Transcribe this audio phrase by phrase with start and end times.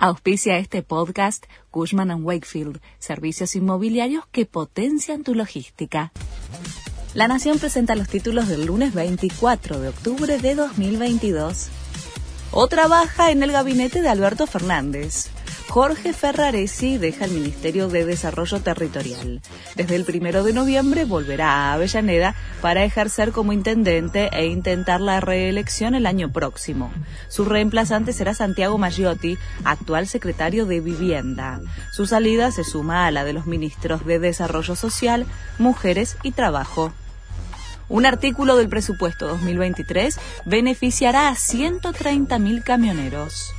[0.00, 6.12] Auspicia este podcast Cushman⁇ Wakefield, servicios inmobiliarios que potencian tu logística.
[7.14, 11.66] La Nación presenta los títulos del lunes 24 de octubre de 2022.
[12.52, 15.30] Otra baja en el gabinete de Alberto Fernández.
[15.70, 19.42] Jorge Ferraresi deja el Ministerio de Desarrollo Territorial.
[19.76, 25.20] Desde el primero de noviembre volverá a Avellaneda para ejercer como intendente e intentar la
[25.20, 26.90] reelección el año próximo.
[27.28, 31.60] Su reemplazante será Santiago Maggiotti, actual secretario de Vivienda.
[31.92, 35.26] Su salida se suma a la de los ministros de Desarrollo Social,
[35.58, 36.94] Mujeres y Trabajo.
[37.88, 43.54] Un artículo del presupuesto 2023 beneficiará a 130.000 camioneros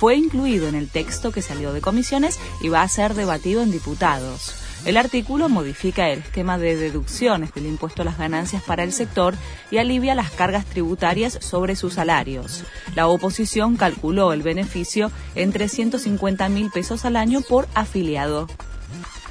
[0.00, 3.70] fue incluido en el texto que salió de comisiones y va a ser debatido en
[3.70, 4.54] diputados.
[4.86, 9.34] El artículo modifica el esquema de deducciones del impuesto a las ganancias para el sector
[9.70, 12.64] y alivia las cargas tributarias sobre sus salarios.
[12.94, 18.48] La oposición calculó el beneficio en 350 mil pesos al año por afiliado.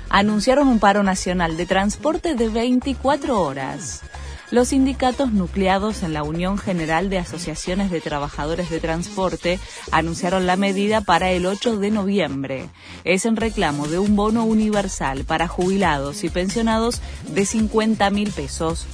[0.09, 4.03] Anunciaron un paro nacional de transporte de 24 horas
[4.51, 9.59] los sindicatos nucleados en la Unión General de Asociaciones de Trabajadores de Transporte
[9.91, 12.69] anunciaron la medida para el 8 de noviembre.
[13.03, 18.87] Es en reclamo de un bono universal para jubilados y pensionados de 50 mil pesos.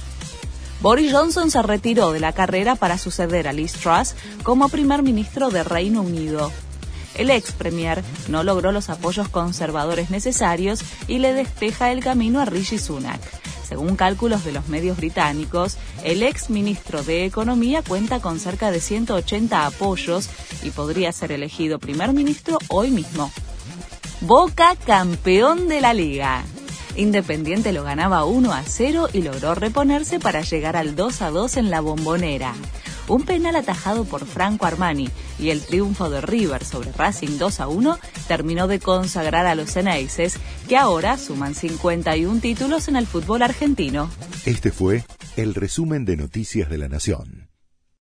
[0.82, 5.48] Boris Johnson se retiró de la carrera para suceder a Liz Truss como primer ministro
[5.48, 6.52] de Reino Unido.
[7.16, 12.44] El ex premier no logró los apoyos conservadores necesarios y le despeja el camino a
[12.44, 13.22] Rishi Sunak.
[13.76, 18.80] Según cálculos de los medios británicos, el ex ministro de Economía cuenta con cerca de
[18.80, 20.30] 180 apoyos
[20.62, 23.30] y podría ser elegido primer ministro hoy mismo.
[24.22, 26.42] Boca campeón de la liga.
[26.96, 31.58] Independiente lo ganaba 1 a 0 y logró reponerse para llegar al 2 a 2
[31.58, 32.54] en la bombonera
[33.08, 37.68] un penal atajado por Franco Armani y el triunfo de River sobre Racing 2 a
[37.68, 37.98] 1
[38.28, 44.10] terminó de consagrar a los Ceneices, que ahora suman 51 títulos en el fútbol argentino.
[44.44, 45.04] Este fue
[45.36, 47.45] el resumen de Noticias de la Nación.